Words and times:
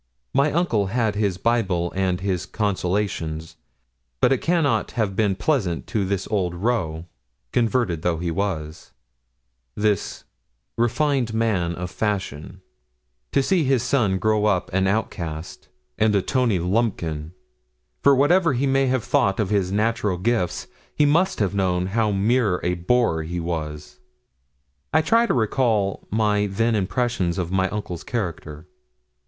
My 0.33 0.51
uncle 0.51 0.87
had 0.87 1.13
his 1.13 1.37
Bible 1.37 1.93
and 1.95 2.21
his 2.21 2.47
consolations; 2.47 3.55
but 4.19 4.33
it 4.33 4.39
cannot 4.39 4.93
have 4.93 5.15
been 5.15 5.35
pleasant 5.35 5.85
to 5.89 6.05
this 6.05 6.27
old 6.31 6.55
roué, 6.55 7.05
converted 7.51 8.01
though 8.01 8.17
he 8.17 8.31
was 8.31 8.93
this 9.75 10.23
refined 10.75 11.35
man 11.35 11.75
of 11.75 11.91
fashion 11.91 12.63
to 13.31 13.43
see 13.43 13.63
his 13.63 13.83
son 13.83 14.17
grow 14.17 14.45
up 14.45 14.73
an 14.73 14.87
outcast, 14.87 15.69
and 15.99 16.15
a 16.15 16.23
Tony 16.23 16.57
Lumpkin; 16.57 17.33
for 18.01 18.15
whatever 18.15 18.53
he 18.53 18.65
may 18.65 18.87
have 18.87 19.03
thought 19.03 19.39
of 19.39 19.51
his 19.51 19.71
natural 19.71 20.17
gifts, 20.17 20.65
he 20.95 21.05
must 21.05 21.37
have 21.37 21.53
known 21.53 21.85
how 21.85 22.09
mere 22.09 22.59
a 22.63 22.73
boor 22.73 23.21
he 23.21 23.39
was. 23.39 23.99
I 24.91 25.03
try 25.03 25.27
to 25.27 25.33
recall 25.35 26.07
my 26.09 26.47
then 26.47 26.73
impressions 26.73 27.37
of 27.37 27.51
my 27.51 27.69
uncle's 27.69 28.03
character. 28.03 28.65